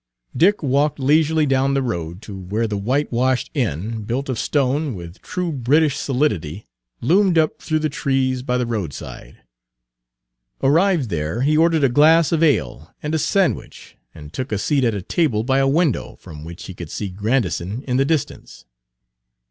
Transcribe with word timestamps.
Dick 0.35 0.63
walked 0.63 0.97
leisurely 0.99 1.45
down 1.45 1.75
the 1.75 1.81
road 1.83 2.23
to 2.23 2.35
where 2.35 2.65
the 2.65 2.75
whitewashed 2.75 3.51
inn, 3.53 4.01
built 4.01 4.29
of 4.29 4.39
stone, 4.39 4.95
with 4.95 5.21
true 5.21 5.51
British 5.51 5.95
solidity, 5.95 6.65
loomed 7.01 7.37
up 7.37 7.61
through 7.61 7.77
the 7.77 7.87
trees 7.87 8.41
by 8.41 8.57
the 8.57 8.65
roadside. 8.65 9.41
Arrived 10.63 11.09
there 11.11 11.41
he 11.41 11.51
Page 11.51 11.59
192 11.59 11.61
ordered 11.61 11.83
a 11.83 11.93
glass 11.93 12.31
of 12.31 12.41
ale 12.41 12.91
and 13.03 13.13
a 13.13 13.19
sandwich, 13.19 13.95
and 14.11 14.33
took 14.33 14.51
a 14.51 14.57
seat 14.57 14.83
at 14.83 14.95
a 14.95 15.03
table 15.03 15.43
by 15.43 15.59
a 15.59 15.67
window, 15.67 16.15
from 16.15 16.43
which 16.43 16.65
he 16.65 16.73
could 16.73 16.89
see 16.89 17.09
Grandison 17.09 17.83
in 17.83 17.97
the 17.97 18.03
distance. 18.03 18.65